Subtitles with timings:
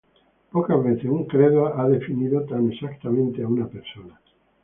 [0.51, 4.19] Pocas veces un credo ha definido tan exactamente a una persona.